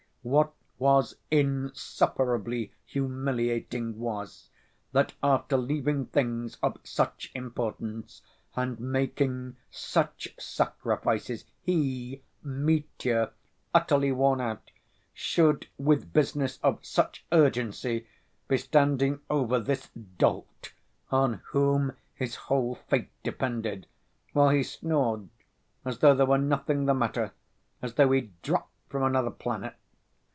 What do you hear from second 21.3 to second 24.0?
whom his whole fate depended,